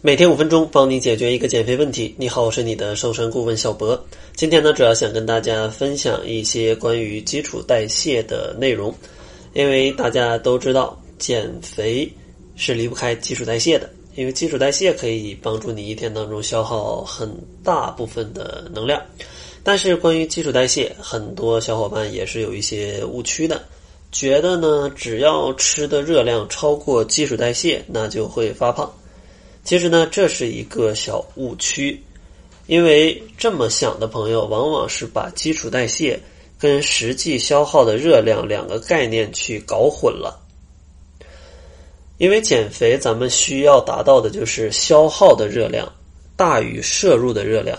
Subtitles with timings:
[0.00, 2.14] 每天五分钟，帮你解决一个减肥问题。
[2.16, 4.00] 你好，我是你的瘦身顾问小博。
[4.36, 8.94] 今天呢，主要想跟大家分享一些关于基础代谢的内容。
[9.54, 12.08] 因为大家都知道，减肥
[12.54, 13.90] 是离不开基础代谢的。
[14.14, 17.28] 因为基础代谢可以帮助你一天当中消耗很
[17.64, 19.02] 大部分的能量。
[19.64, 23.60] 但是关于基础代谢，很多小伙伴也是有一些误区的，
[24.12, 28.88] 觉得呢，只要吃的热量超过基础代谢，那就会发胖。
[29.68, 32.02] 其实呢，这是一个小误区，
[32.68, 36.18] 因为这么想的朋友，往往是把基础代谢
[36.58, 40.40] 跟实际消耗的热量两个概念去搞混了。
[42.16, 45.92] 因为减肥，咱们需要达到的就是消耗的热量
[46.34, 47.78] 大于摄入的热量，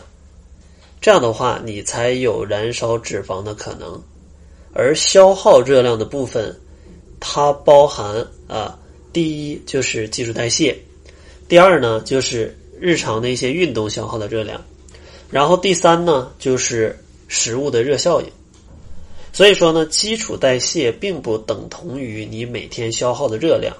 [1.02, 3.99] 这样的话，你才有燃烧脂肪的可能。
[4.73, 6.55] 而消耗热量的部分，
[7.19, 8.77] 它包含啊，
[9.11, 10.77] 第一就是基础代谢。
[11.49, 14.63] 第二呢，就是日常的一些运动消耗的热量，
[15.31, 16.95] 然后第三呢，就是
[17.28, 18.28] 食物的热效应。
[19.33, 23.75] 所以说呢，基础代谢并不等同于你每天消耗的热量。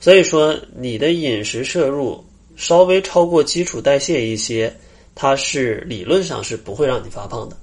[0.00, 4.72] 所以说，你的饮食摄入稍微超过基础代谢一些，
[5.16, 7.56] 它是理论上是不会让你发胖的。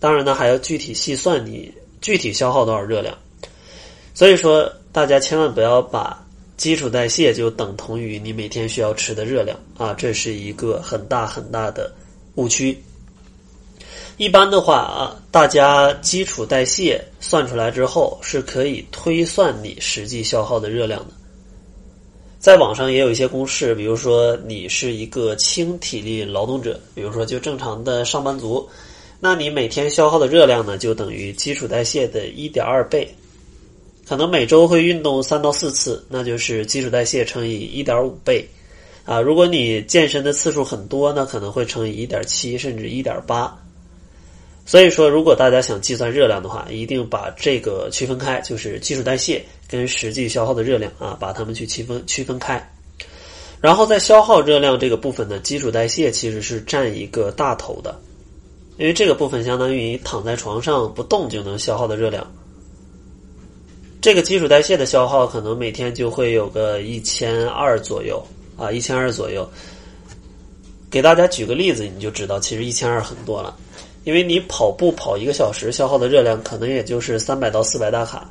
[0.00, 3.14] 当然呢，还要具体细算你具体消耗多少热量。
[4.14, 6.25] 所以说，大家千万不要把。
[6.56, 11.92] 基础代谢就等同于你每天需要吃的热量啊，这是一个很大很大的
[12.36, 12.76] 误区。
[14.16, 21.08] 一般的话啊，大家基础代谢算出来之后是可以推算你实际消耗的热量的。
[22.38, 28.66] 在网上也有一些公式，比如说你是一个轻体力劳动者，比如说就正常的上班族，
[29.20, 33.14] 那你每天消耗的热量呢，就等于基础代谢的一点二倍。
[34.08, 38.46] 可能每周会运动三到四次，那就是基础代谢乘以一点五倍，
[39.04, 43.52] 啊，如果你健身的次数很多，那可能会乘以一点七甚至一点八。
[44.64, 52.64] 所以说，如果大家想计算热量的话，一定把这个区分开，就是基础代谢跟实际消耗的热量啊，把它们去区分区分开。
[53.60, 58.00] 然后在消耗热量这个部分呢，基础代谢其实是占一个大头的，
[58.76, 62.24] 因为这个部分相当于躺在床上不动就能消耗的热量。
[64.06, 68.24] 这个基础代谢的消耗可能每天就会有个一千二左右
[68.56, 69.44] 啊，一千二左右。
[70.88, 73.56] 给大家举个例子，你就知道其实一千二很多了，
[74.04, 78.30] 因为你跑步跑一个小时消耗的热量可能也就是三百到四百大卡，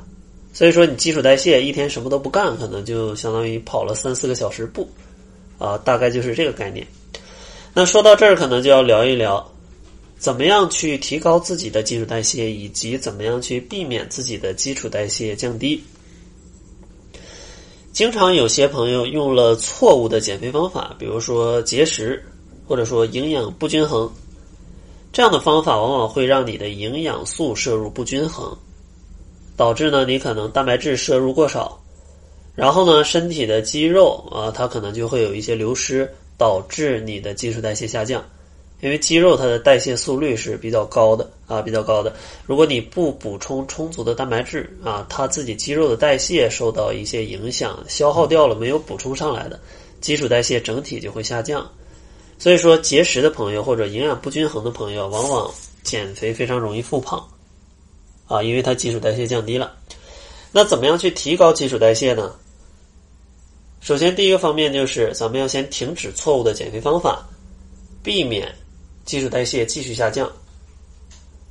[0.54, 4.88] 所以说你基础代谢一天什么都不干，可能就相当于跑了三四个小时步
[5.58, 6.86] 啊，大概就是这个概念。
[7.74, 9.46] 那说到这儿，可能就要聊一聊。
[10.18, 15.82] 怎么样去提高自己的基础代谢，以及怎么样去避免自己的基础代谢降低？
[17.92, 22.22] 经常有些朋友用了错误的减肥方法，比如说节食，
[22.66, 24.10] 或者说营养不均衡，
[25.12, 28.56] 这样的方法往往会让你的营养素摄入不均衡，
[29.56, 31.80] 导致呢你可能蛋白质摄入过少，
[32.54, 38.22] 然后呢身体的肌肉啊它可能就会有一些流失，导致你的基础代谢下降。
[38.80, 42.14] 因为肌肉它的代谢速率是比较高的啊，比较高的。
[42.44, 49.58] 如果你不补充充足的蛋白质啊，它自己肌肉的代谢受到一些影响，消耗掉了，没有补充上来的，
[50.02, 51.66] 基础代谢整体就会下降。
[52.38, 55.50] 所以说，节食的朋友或者营养不均衡的朋友，往往
[55.82, 57.26] 减肥非常容易复胖
[58.26, 59.74] 啊，因为它基础代谢降低了。
[60.52, 62.34] 那怎么样去提高基础代谢呢？
[63.80, 67.26] 首先，第一个方面就是咱们要先停止错误的减肥方法，
[68.02, 68.54] 避免。
[69.06, 70.28] 基础代谢继续下降，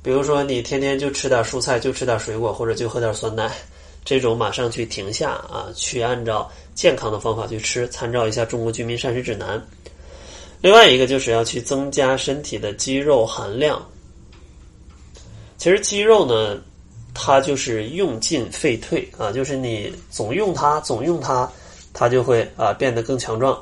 [0.02, 3.50] 比如说你天天就吃点蔬菜，就吃点水果，或者就喝点酸奶，
[4.04, 9.58] 这种马上去停下啊，去按照健康的方法去吃，参照一下《中国居民膳食指南》。
[10.60, 13.82] 另外一个就是要去增加身体的肌肉含量。
[15.56, 16.60] 其实肌肉呢，
[17.14, 21.50] 它就是用进废退啊，就是你总用它，总用它，
[21.94, 23.58] 它就会啊变得更强壮。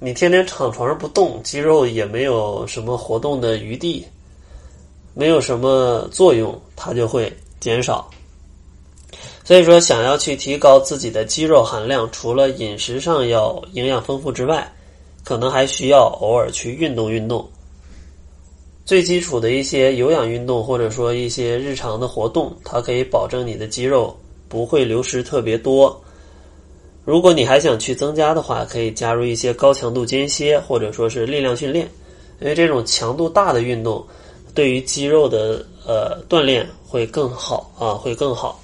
[0.00, 4.06] 你天天躺床上不动，肌肉也没有什么活动的余地，
[5.12, 8.08] 没有什么作用，它就会减少。
[9.42, 14.72] 所以说，想要去提高自己的肌肉含量，除了饮食上要营养丰富之外，
[15.24, 17.48] 可能还需要偶尔去运动运动。
[18.84, 24.16] 最基础的一些有氧运动，或者说一些日常的活动，它可以保证你的肌肉
[24.48, 26.00] 不会流失特别多。
[27.08, 31.88] 如果你还想去增加的话，可以加入一些高强度间歇或者说是力量训练，
[32.38, 34.06] 因为这种强度大的运动
[34.54, 38.62] 对于肌肉的呃锻炼会更好啊，会更好。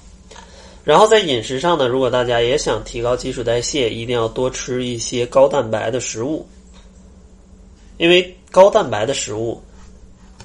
[0.83, 6.47] 然后在饮食上呢，如果大家也想提高基础代谢，一定要多吃一些高蛋白的食物
[7.97, 9.59] 因为高蛋白的食物，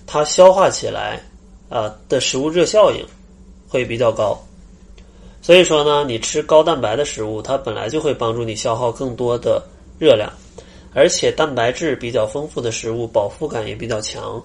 [0.07, 1.23] 它消化起来
[1.69, 3.05] 啊的食物热效应
[3.69, 4.43] 会比较高，
[5.43, 9.63] 所以说呢，你吃高蛋白的食物，它本来就会帮助你消耗更多的
[9.99, 10.31] 热量，
[10.93, 14.43] 而且蛋白质比较丰富的食物，饱腹感也比较强，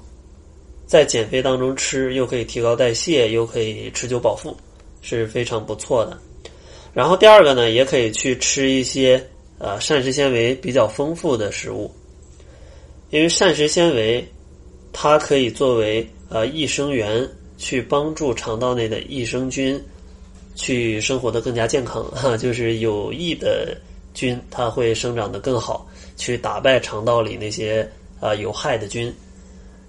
[0.86, 4.56] 在减肥当中吃又可以提高代谢，又可以持久饱腹，
[5.02, 6.18] 是非常不错的。
[6.94, 9.22] 然后第二个呢，也可以去吃一些
[9.58, 11.92] 呃膳食纤维比较丰富的食物。
[13.10, 14.26] 因为膳食纤维，
[14.94, 19.82] 它可以作为呃益生元，去帮助肠道内的益生菌
[20.56, 23.78] 去生活的更加健康 哈，就是有益的
[24.14, 25.86] 菌，它会生长的更好，
[26.18, 27.88] 去打败肠道里那些
[28.20, 29.14] 啊有害的菌。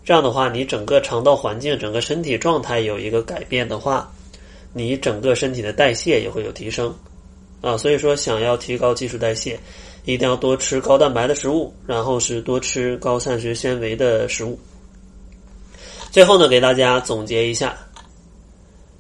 [0.05, 4.13] 这样的话，你整个肠道环境、整个身体状态有一个改变的话，
[4.73, 6.95] 你整个身体的代谢也会有提升
[7.61, 7.77] 啊。
[7.77, 9.59] 所以说，想要提高基础代谢。
[10.05, 14.57] 一定要多吃高蛋白的食物，然后是多吃高膳食纤维的食物。
[16.13, 17.77] 最后呢，给大家总结一下，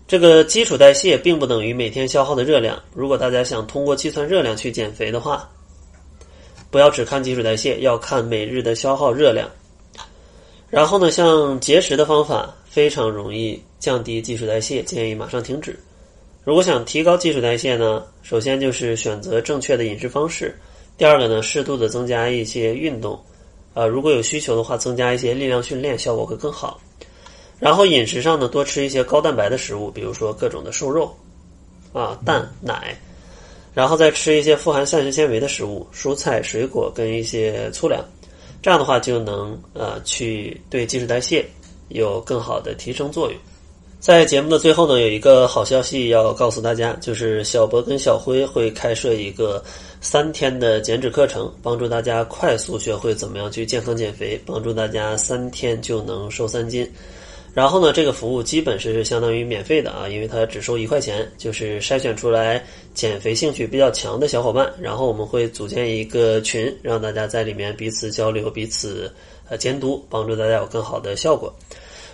[0.08, 2.80] 这个基础代谢并不等于每天消耗的热量。
[2.94, 5.50] 如果大家想通过计算热量去减肥的话，
[6.70, 9.50] 不要只看基础代谢，要看每日的消耗热量。
[10.70, 15.76] 然后呢，像节食的方法非常容易降低基础代谢，建议马上停止。
[16.44, 20.56] 如果想提高基础代谢呢，首先就是选择正确的饮食方式。
[20.96, 23.20] 第二个呢，适度的增加一些运动，
[23.74, 26.80] 呃，如果有需求的话，增加一些力量训练，效果会更好。
[27.58, 31.14] 然后饮食上呢，多吃一些高蛋白的食物，比如说各种的瘦肉，
[31.92, 32.94] 啊，蛋奶，
[33.72, 38.04] 然后再吃一些富含膳食纤维的食物，蔬菜、水果跟一些粗粮，
[38.60, 41.44] 这样的话就能呃去对基础代谢
[41.88, 43.40] 有更好的提升作用。
[43.98, 49.64] 在节目的最后呢，有一个好消息要告诉大家，就是小博跟小辉会开设一个
[50.02, 56.88] 三天的减脂课程，帮助大家快速学会怎么样去健康减肥，帮助大家三天就能瘦三斤。
[57.56, 62.62] 然后呢，这个服务基本是相当于免费的啊，因为它只收一块钱，就是筛选出来
[62.92, 69.10] 减肥兴趣比较强的小伙伴，然后我们会组建一个群，让大家在里面彼此交流、彼此
[69.48, 71.50] 呃监督，帮助大家有更好的效果。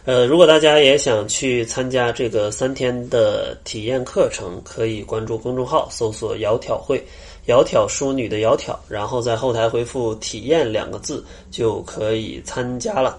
[0.05, 7.05] 呃，如果大家也想去参加这个三天的体验课程，可以关注公众号，搜索“窈窕会”，
[7.49, 13.19] 窈窕淑女的窈窕，然后在后台回复“体验”两个字，就可以参加了。